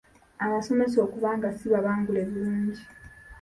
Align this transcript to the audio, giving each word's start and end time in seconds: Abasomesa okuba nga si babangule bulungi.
Abasomesa 0.45 0.97
okuba 1.05 1.29
nga 1.37 1.49
si 1.57 1.65
babangule 1.73 2.21
bulungi. 2.29 2.81